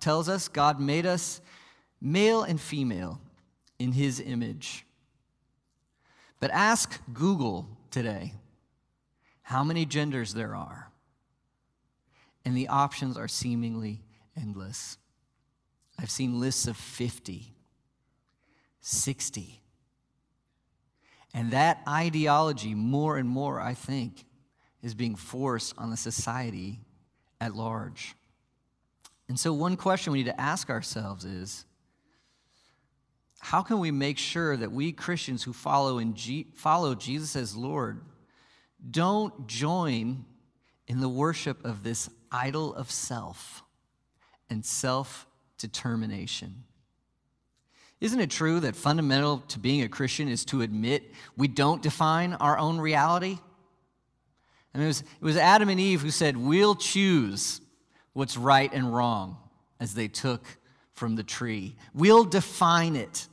[0.00, 1.40] tells us God made us
[2.00, 3.20] male and female
[3.78, 4.86] in his image.
[6.38, 8.34] But ask Google today
[9.42, 10.90] how many genders there are.
[12.44, 14.00] And the options are seemingly
[14.40, 14.98] endless.
[15.98, 17.54] I've seen lists of 50,
[18.80, 19.60] 60.
[21.34, 24.24] And that ideology, more and more, I think,
[24.82, 26.80] is being forced on the society
[27.40, 28.14] at large.
[29.28, 31.64] And so, one question we need to ask ourselves is
[33.38, 37.56] how can we make sure that we Christians who follow, in G- follow Jesus as
[37.56, 38.00] Lord
[38.90, 40.24] don't join
[40.86, 43.62] in the worship of this idol of self
[44.50, 45.26] and self
[45.58, 46.64] determination?
[48.00, 52.32] Isn't it true that fundamental to being a Christian is to admit we don't define
[52.34, 53.38] our own reality?
[54.72, 57.60] And it was, it was Adam and Eve who said, We'll choose
[58.12, 59.36] what's right and wrong
[59.78, 60.44] as they took
[60.92, 61.76] from the tree.
[61.94, 63.26] We'll define it.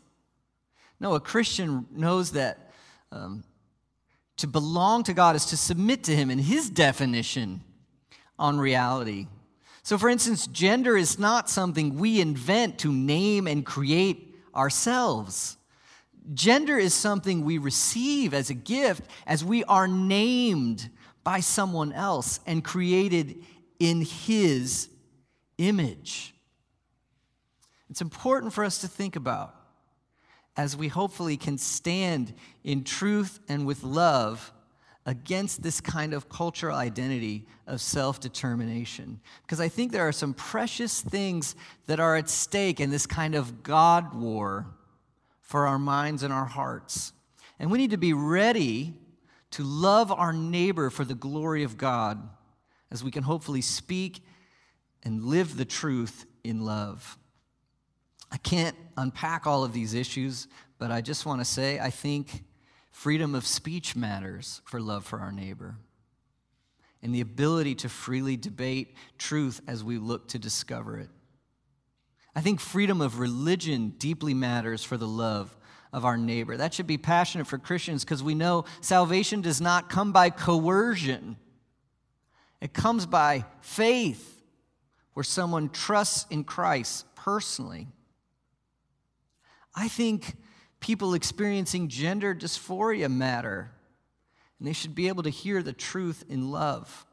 [1.00, 2.72] No, a Christian knows that
[3.12, 3.44] um,
[4.38, 7.62] to belong to God is to submit to Him and His definition
[8.40, 9.28] on reality.
[9.88, 15.56] So, for instance, gender is not something we invent to name and create ourselves.
[16.34, 20.90] Gender is something we receive as a gift as we are named
[21.24, 23.46] by someone else and created
[23.80, 24.90] in His
[25.58, 26.36] image.
[27.90, 29.56] It's important for us to think about
[30.58, 34.52] as we hopefully can stand in truth and with love
[35.08, 39.22] against this kind of cultural identity of self determination.
[39.42, 41.56] Because I think there are some precious things
[41.88, 44.68] that are at stake in this kind of God war
[45.42, 47.14] for our minds and our hearts.
[47.58, 48.94] And we need to be ready
[49.52, 52.30] to love our neighbor for the glory of God
[52.92, 54.22] as we can hopefully speak
[55.04, 57.18] and live the truth in love.
[58.30, 62.44] I can't unpack all of these issues, but I just want to say I think
[62.98, 65.76] freedom of speech matters for love for our neighbor
[67.04, 71.10] and the ability to freely debate truth as we look to discover it.
[72.36, 75.56] I think freedom of religion deeply matters for the love
[75.94, 76.58] of our neighbor.
[76.58, 81.38] That should be passionate for Christians because we know salvation does not come by coercion,
[82.62, 84.42] it comes by faith,
[85.14, 87.90] where someone trusts in Christ personally.
[89.76, 90.36] I think
[90.80, 93.72] people experiencing gender dysphoria matter
[94.60, 97.06] and they should be able to hear the truth in love.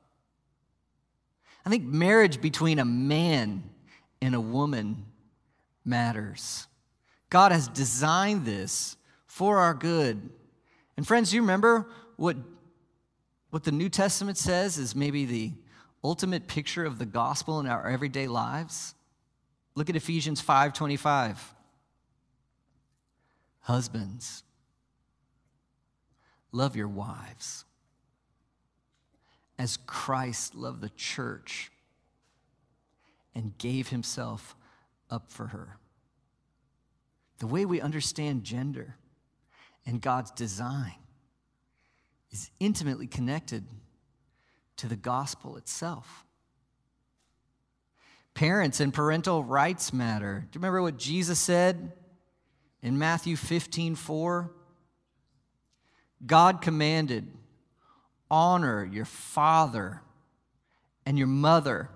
[1.66, 3.62] I think marriage between a man
[4.20, 5.06] and a woman
[5.84, 6.66] matters.
[7.30, 8.96] God has designed this
[9.26, 10.30] for our good.
[10.96, 12.36] And friends, you remember what,
[13.50, 15.52] what the New Testament says is maybe the
[16.02, 18.94] ultimate picture of the gospel in our everyday lives?
[19.74, 21.53] Look at Ephesians 5:25.
[23.64, 24.42] Husbands,
[26.52, 27.64] love your wives
[29.58, 31.70] as Christ loved the church
[33.34, 34.54] and gave himself
[35.10, 35.78] up for her.
[37.38, 38.96] The way we understand gender
[39.86, 40.96] and God's design
[42.30, 43.64] is intimately connected
[44.76, 46.26] to the gospel itself.
[48.34, 50.46] Parents and parental rights matter.
[50.50, 51.92] Do you remember what Jesus said
[52.84, 54.52] in Matthew 15 4?
[56.24, 57.26] God commanded,
[58.30, 60.02] honor your father
[61.04, 61.88] and your mother.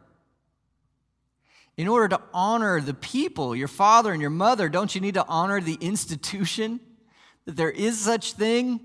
[1.77, 5.27] In order to honor the people, your father and your mother, don't you need to
[5.27, 6.81] honor the institution?
[7.45, 8.81] That there is such thing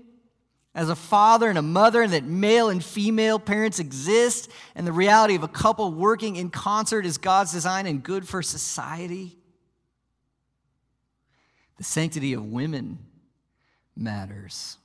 [0.74, 4.92] as a father and a mother, and that male and female parents exist, and the
[4.92, 9.38] reality of a couple working in concert is God's design and good for society.
[11.76, 12.98] The sanctity of women
[13.96, 14.78] matters.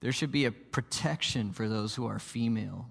[0.00, 2.90] There should be a protection for those who are female.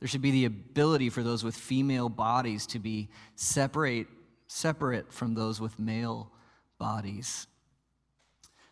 [0.00, 4.06] There should be the ability for those with female bodies to be separate,
[4.46, 6.30] separate from those with male
[6.78, 7.46] bodies.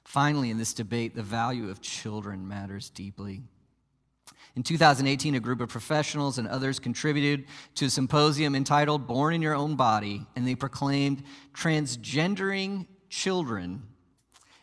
[0.04, 3.42] Finally, in this debate, the value of children matters deeply.
[4.54, 9.42] In 2018, a group of professionals and others contributed to a symposium entitled Born in
[9.42, 11.22] Your Own Body, and they proclaimed
[11.52, 13.82] transgendering children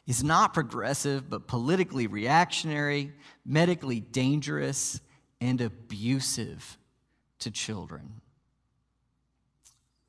[0.06, 3.14] is not progressive, but politically reactionary,
[3.46, 5.00] medically dangerous,
[5.39, 6.78] and abusive
[7.39, 8.22] to children.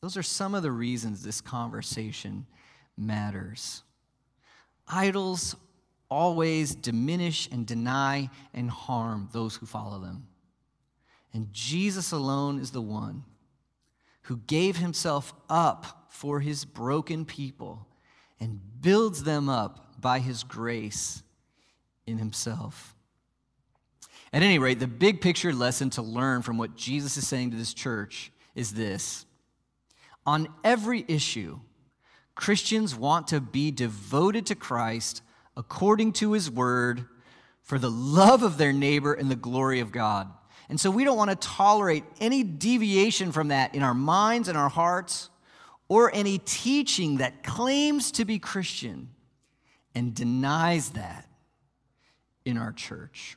[0.00, 2.46] Those are some of the reasons this conversation
[2.96, 3.82] matters.
[4.86, 5.56] Idols
[6.10, 10.26] always diminish and deny and harm those who follow them.
[11.32, 13.24] And Jesus alone is the one
[14.22, 17.86] who gave himself up for his broken people
[18.40, 21.22] and builds them up by his grace
[22.06, 22.94] in himself.
[24.32, 27.56] At any rate, the big picture lesson to learn from what Jesus is saying to
[27.56, 29.26] this church is this
[30.26, 31.60] On every issue,
[32.34, 35.22] Christians want to be devoted to Christ
[35.56, 37.06] according to his word
[37.62, 40.30] for the love of their neighbor and the glory of God.
[40.68, 44.58] And so we don't want to tolerate any deviation from that in our minds and
[44.58, 45.30] our hearts
[45.88, 49.08] or any teaching that claims to be Christian
[49.94, 51.28] and denies that
[52.44, 53.36] in our church.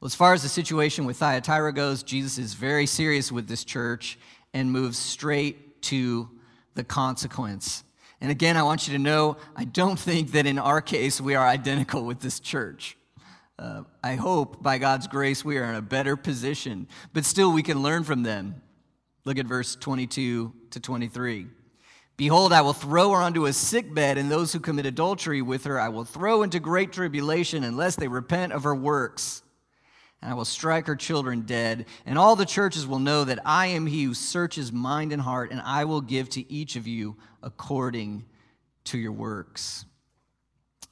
[0.00, 3.64] Well, as far as the situation with Thyatira goes, Jesus is very serious with this
[3.64, 4.18] church
[4.54, 6.30] and moves straight to
[6.74, 7.84] the consequence.
[8.20, 11.34] And again, I want you to know I don't think that in our case we
[11.34, 12.96] are identical with this church.
[13.58, 17.62] Uh, I hope by God's grace we are in a better position, but still we
[17.62, 18.62] can learn from them.
[19.24, 21.46] Look at verse 22 to 23.
[22.16, 25.64] Behold, I will throw her onto a sick bed, and those who commit adultery with
[25.64, 29.42] her I will throw into great tribulation unless they repent of her works.
[30.20, 33.68] And I will strike her children dead, and all the churches will know that I
[33.68, 37.16] am he who searches mind and heart, and I will give to each of you
[37.42, 38.26] according
[38.84, 39.86] to your works.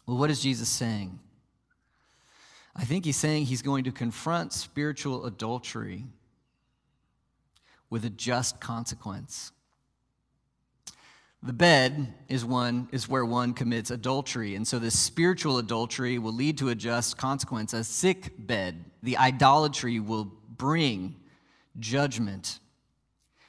[0.06, 1.18] Well, what is Jesus saying?
[2.74, 6.06] I think he's saying he's going to confront spiritual adultery
[7.90, 9.52] with a just consequence.
[11.42, 16.32] The bed is one is where one commits adultery, and so this spiritual adultery will
[16.32, 17.72] lead to a just consequence.
[17.72, 21.14] A sick bed, the idolatry will bring
[21.78, 22.58] judgment,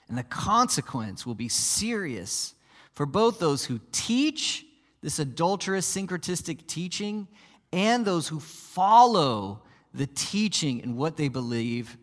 [0.08, 2.54] and the consequence will be serious
[2.94, 4.66] for both those who teach
[5.02, 7.28] this adulterous syncretistic teaching
[7.72, 9.64] and those who follow
[9.94, 11.98] the teaching and what they believe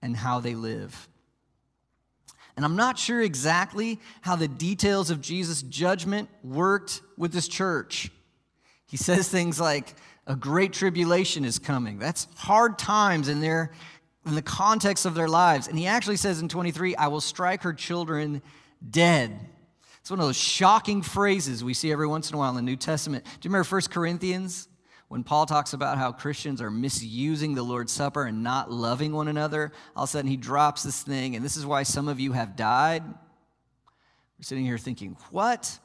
[0.00, 1.08] and how they live.
[2.56, 8.10] And I'm not sure exactly how the details of Jesus' judgment worked with this church.
[8.86, 9.94] He says things like,
[10.26, 11.98] a great tribulation is coming.
[11.98, 13.72] That's hard times in their
[14.26, 15.68] in the context of their lives.
[15.68, 18.42] And he actually says in 23, I will strike her children
[18.90, 19.38] dead.
[20.00, 22.62] It's one of those shocking phrases we see every once in a while in the
[22.62, 23.24] New Testament.
[23.24, 24.66] Do you remember 1 Corinthians?
[25.08, 29.28] When Paul talks about how Christians are misusing the Lord's Supper and not loving one
[29.28, 32.18] another, all of a sudden he drops this thing, and this is why some of
[32.18, 33.04] you have died.
[33.04, 35.78] We're sitting here thinking, what?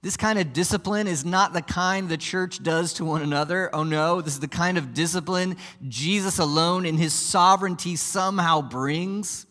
[0.00, 3.70] This kind of discipline is not the kind the church does to one another.
[3.74, 5.56] Oh no, this is the kind of discipline
[5.86, 9.46] Jesus alone in his sovereignty somehow brings.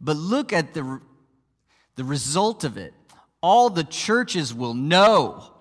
[0.00, 1.00] But look at the,
[1.94, 2.94] the result of it.
[3.42, 5.55] All the churches will know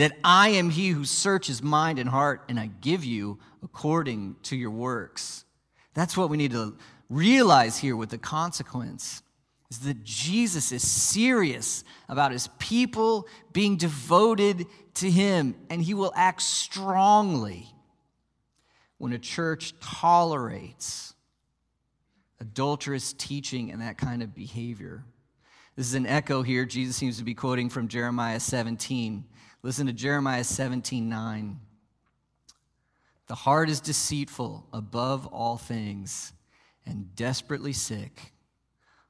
[0.00, 4.56] that I am he who searches mind and heart, and I give you according to
[4.56, 5.44] your works.
[5.92, 6.78] That's what we need to
[7.10, 9.22] realize here with the consequence
[9.70, 16.14] is that Jesus is serious about his people being devoted to him, and he will
[16.16, 17.68] act strongly
[18.96, 21.14] when a church tolerates
[22.40, 25.04] adulterous teaching and that kind of behavior.
[25.76, 26.64] This is an echo here.
[26.64, 29.26] Jesus seems to be quoting from Jeremiah 17.
[29.62, 31.60] Listen to Jeremiah 17 9.
[33.26, 36.32] The heart is deceitful above all things
[36.86, 38.32] and desperately sick.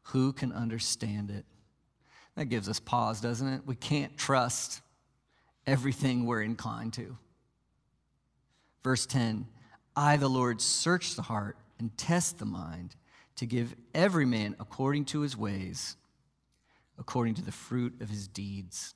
[0.04, 1.44] Who can understand it?
[2.36, 3.62] That gives us pause, doesn't it?
[3.64, 4.82] We can't trust
[5.66, 7.16] everything we're inclined to.
[8.82, 9.46] Verse 10
[9.96, 12.96] I, the Lord, search the heart and test the mind
[13.36, 15.96] to give every man according to his ways,
[16.98, 18.94] according to the fruit of his deeds.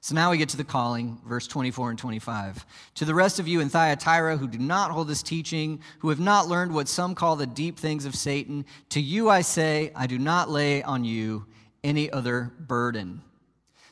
[0.00, 2.64] So now we get to the calling, verse 24 and 25.
[2.94, 6.20] To the rest of you in Thyatira who do not hold this teaching, who have
[6.20, 10.06] not learned what some call the deep things of Satan, to you I say, I
[10.06, 11.46] do not lay on you
[11.82, 13.22] any other burden.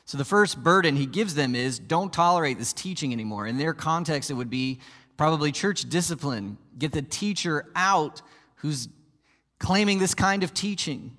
[0.05, 3.45] So the first burden he gives them is don't tolerate this teaching anymore.
[3.45, 4.79] In their context, it would be
[5.17, 6.57] probably church discipline.
[6.77, 8.21] Get the teacher out
[8.55, 8.87] who's
[9.59, 11.17] claiming this kind of teaching.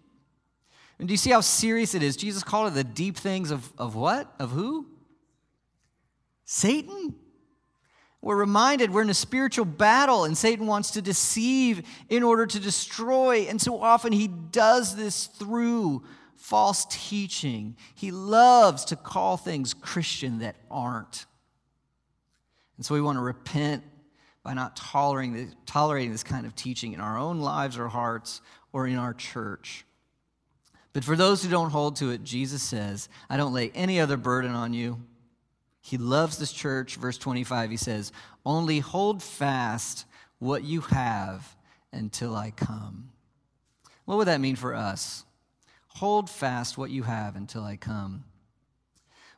[0.99, 2.17] And do you see how serious it is?
[2.17, 4.35] Jesus called it the deep things of, of what?
[4.39, 4.87] Of who?
[6.45, 7.15] Satan.
[8.21, 12.59] We're reminded we're in a spiritual battle, and Satan wants to deceive in order to
[12.59, 13.47] destroy.
[13.49, 16.03] And so often he does this through
[16.37, 17.77] false teaching.
[17.95, 21.27] He loves to call things Christian that aren't.
[22.77, 23.85] And so we want to repent
[24.43, 28.41] by not tolerating, tolerating this kind of teaching in our own lives or hearts
[28.73, 29.85] or in our church.
[30.93, 34.17] But for those who don't hold to it, Jesus says, I don't lay any other
[34.17, 35.01] burden on you.
[35.81, 36.97] He loves this church.
[36.97, 38.13] Verse 25, he says,
[38.45, 40.07] Only hold fast
[40.39, 41.57] what you have
[41.93, 43.11] until I come.
[44.05, 45.25] What would that mean for us?
[45.89, 48.25] Hold fast what you have until I come.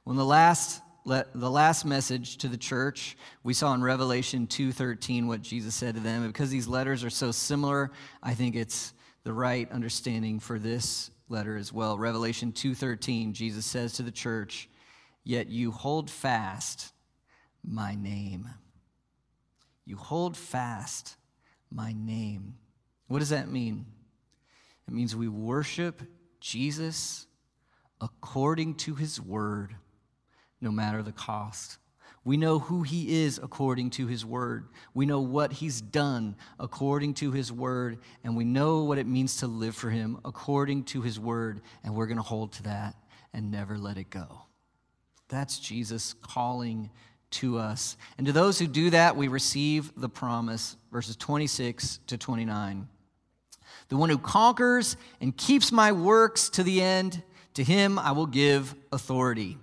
[0.05, 5.41] When the last the last message to the church we saw in revelation 2.13 what
[5.41, 7.91] jesus said to them because these letters are so similar
[8.23, 8.93] i think it's
[9.25, 14.69] the right understanding for this letter as well revelation 2.13 jesus says to the church
[15.25, 16.93] yet you hold fast
[17.65, 18.49] my name.
[19.85, 21.17] You hold fast
[21.71, 22.55] my name.
[23.09, 23.87] What does that mean?
[24.87, 26.03] It means we worship
[26.41, 27.27] jesus
[28.01, 29.75] according to his word
[30.61, 31.79] no matter the cost.
[32.25, 34.69] We know who he is according to his word.
[34.93, 39.39] We know what he's done according to his word, and we know what it means
[39.39, 42.95] to live for him according to his word, and we're going to hold to that
[43.33, 44.43] and never let it go.
[45.29, 46.91] That's Jesus calling
[47.31, 47.97] to us.
[48.19, 52.87] And to those who do that, we receive the promise, verses 26 to 29.
[53.89, 57.23] The one who conquers and keeps my works to the end,
[57.55, 59.57] to him I will give authority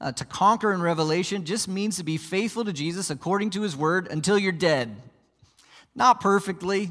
[0.00, 3.76] uh, to conquer in Revelation just means to be faithful to Jesus according to his
[3.76, 4.96] word until you're dead.
[5.94, 6.90] Not perfectly,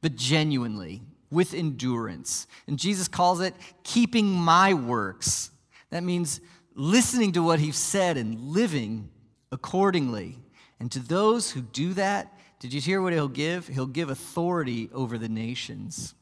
[0.00, 2.46] but genuinely, with endurance.
[2.66, 5.50] And Jesus calls it keeping my works.
[5.90, 6.40] That means
[6.74, 9.10] listening to what he said and living
[9.50, 10.38] accordingly.
[10.80, 13.66] And to those who do that, did you hear what he'll give?
[13.66, 16.14] He'll give authority over the nations.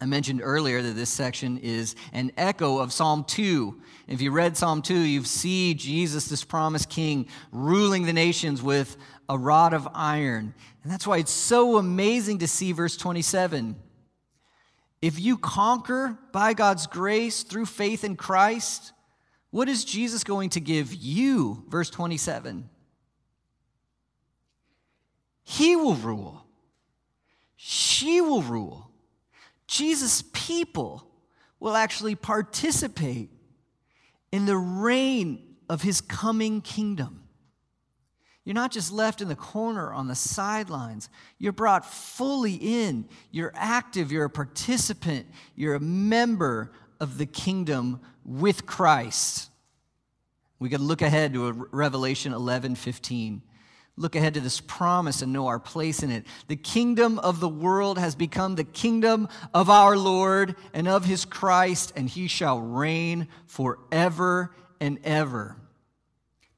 [0.00, 3.80] I mentioned earlier that this section is an echo of Psalm 2.
[4.08, 8.96] If you read Psalm 2, you see Jesus, this promised king, ruling the nations with
[9.28, 10.54] a rod of iron.
[10.82, 13.74] And that's why it's so amazing to see verse 27.
[15.00, 18.92] If you conquer by God's grace through faith in Christ,
[19.50, 21.64] what is Jesus going to give you?
[21.68, 22.68] Verse 27.
[25.42, 26.44] He will rule,
[27.56, 28.85] she will rule.
[29.66, 31.06] Jesus' people
[31.58, 33.30] will actually participate
[34.30, 37.22] in the reign of his coming kingdom.
[38.44, 41.08] You're not just left in the corner on the sidelines.
[41.38, 43.08] You're brought fully in.
[43.32, 44.12] You're active.
[44.12, 45.26] You're a participant.
[45.56, 49.50] You're a member of the kingdom with Christ.
[50.60, 53.42] We could look ahead to Revelation 11 15.
[53.96, 56.26] Look ahead to this promise and know our place in it.
[56.48, 61.24] The kingdom of the world has become the kingdom of our Lord and of his
[61.24, 65.56] Christ, and he shall reign forever and ever.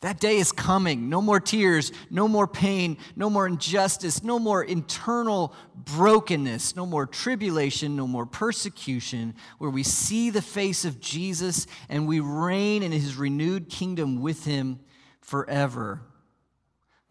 [0.01, 1.09] That day is coming.
[1.09, 7.05] No more tears, no more pain, no more injustice, no more internal brokenness, no more
[7.05, 12.93] tribulation, no more persecution, where we see the face of Jesus and we reign in
[12.93, 14.79] his renewed kingdom with him
[15.21, 16.03] forever.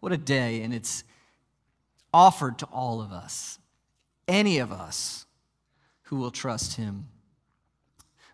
[0.00, 1.04] What a day, and it's
[2.12, 3.58] offered to all of us,
[4.26, 5.26] any of us
[6.02, 7.08] who will trust him.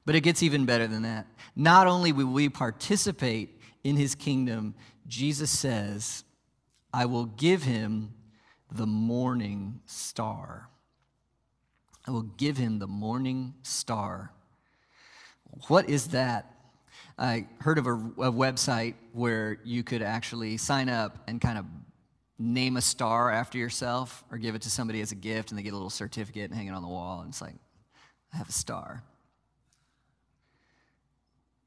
[0.07, 1.27] But it gets even better than that.
[1.57, 4.75] Not only will we participate in his kingdom,
[5.07, 6.25] Jesus says,
[6.93, 8.15] I will give him
[8.71, 10.69] the morning star.
[12.07, 14.33] I will give him the morning star.
[15.69, 16.54] What is that?
[17.19, 21.65] I heard of a, a, website where you could actually sign up and kind of
[22.39, 25.62] name a star after yourself or give it to somebody as a gift and they
[25.62, 27.55] get a little certificate and hang it on the wall and it's like,
[28.33, 29.05] I have a star.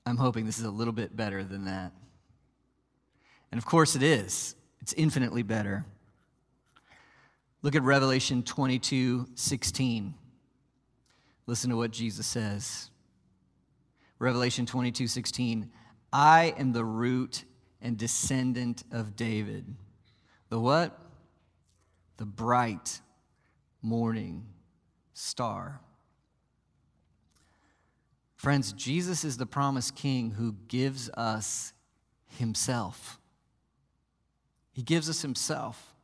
[0.05, 1.93] I'm hoping this is a little bit better than that.
[3.51, 4.55] And of course it is.
[4.81, 5.85] It's infinitely better.
[7.61, 10.13] Look at Revelation 22 16.
[11.45, 12.89] Listen to what Jesus says.
[14.19, 15.69] Revelation 22 16.
[16.11, 17.43] I am the root
[17.81, 19.75] and descendant of David.
[20.49, 20.99] The what?
[22.17, 23.01] The bright
[23.81, 24.47] morning
[25.13, 25.81] star.
[28.35, 31.73] Friends, Jesus is the promised king who gives us
[32.37, 33.19] himself.
[34.71, 35.95] He gives us himself.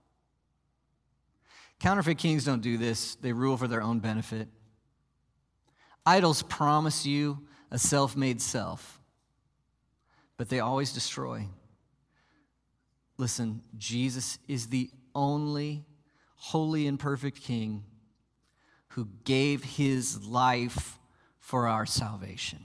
[1.79, 4.47] Counterfeit kings don't do this, they rule for their own benefit.
[6.05, 7.39] Idols promise you
[7.73, 9.01] a self made self,
[10.37, 11.47] but they always destroy.
[13.17, 15.83] Listen, Jesus is the only
[16.35, 17.83] holy and perfect King
[18.89, 20.99] who gave his life
[21.39, 22.59] for our salvation,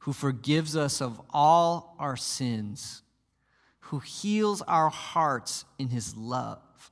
[0.00, 3.02] who forgives us of all our sins,
[3.78, 6.90] who heals our hearts in his love,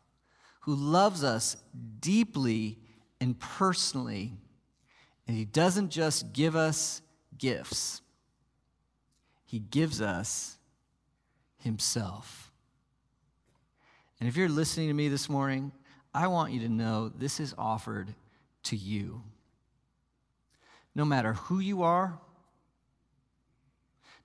[0.61, 1.57] who loves us
[2.01, 2.79] deeply
[3.21, 4.35] and personally
[5.27, 7.03] and He doesn't just give us
[7.39, 8.03] gifts,
[9.45, 10.59] He gives us
[11.59, 12.53] Himself.
[14.21, 15.73] And if you're listening to me this morning,
[16.15, 18.15] I want you to know this is offered
[18.65, 19.23] to you.
[20.95, 22.19] No matter who you are,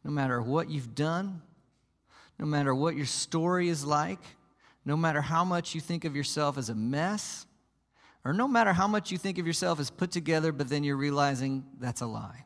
[0.03, 1.41] no matter what you've done,
[2.37, 4.19] no matter what your story is like,
[4.85, 7.45] no matter how much you think of yourself as a mess,
[8.29, 10.95] or no matter how much you think of yourself as put together, but then you're
[10.95, 12.45] realizing that's a lie.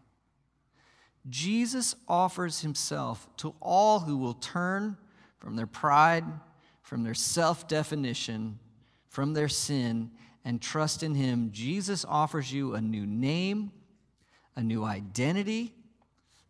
[1.29, 4.95] Jesus offers himself to all who will turn
[5.39, 6.23] from their pride,
[6.83, 8.59] from their self definition,
[9.09, 10.11] from their sin,
[10.45, 11.49] and trust in him.
[11.51, 13.69] Jesus offers you a new name,
[14.55, 15.73] a new identity,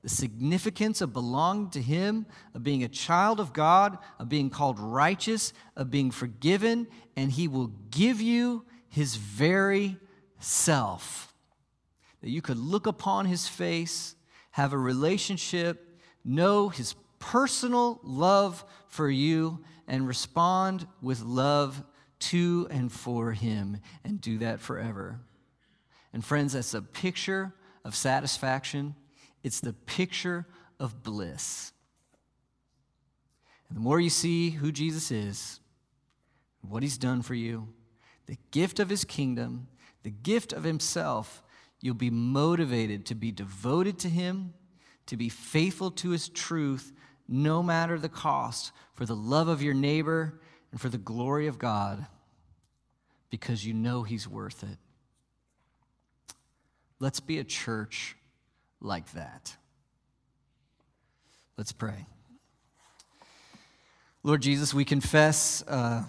[0.03, 4.79] the significance of belonging to Him, of being a child of God, of being called
[4.79, 9.97] righteous, of being forgiven, and He will give you his very
[10.39, 11.33] self.
[12.21, 14.15] That you could look upon his face,
[14.51, 21.83] have a relationship, know his personal love for you, and respond with love
[22.19, 25.19] to and for him, and do that forever.
[26.13, 27.51] And friends, that's a picture
[27.83, 28.93] of satisfaction,
[29.41, 30.45] it's the picture
[30.79, 31.73] of bliss.
[33.69, 35.59] And the more you see who Jesus is,
[36.61, 37.69] what he's done for you,
[38.25, 39.67] the gift of his kingdom,
[40.03, 41.43] the gift of himself,
[41.81, 44.53] you'll be motivated to be devoted to him,
[45.05, 46.93] to be faithful to his truth,
[47.27, 50.39] no matter the cost, for the love of your neighbor
[50.71, 52.05] and for the glory of God,
[53.29, 54.77] because you know he's worth it.
[56.99, 58.15] Let's be a church
[58.79, 59.55] like that.
[61.57, 62.05] Let's pray.
[64.23, 65.63] Lord Jesus, we confess.
[65.67, 66.03] Uh,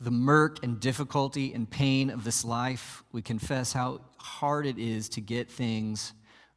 [0.00, 3.02] the murk and difficulty and pain of this life.
[3.12, 6.12] We confess how hard it is to get things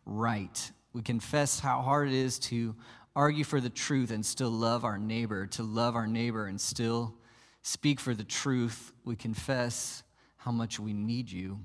[0.06, 0.72] right.
[0.94, 2.76] We confess how hard it is to
[3.16, 7.16] argue for the truth and still love our neighbor, to love our neighbor and still
[7.64, 8.94] speak for the truth.
[9.06, 10.04] We confess
[10.38, 11.60] how much we need you.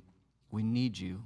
[0.50, 1.22] We need you.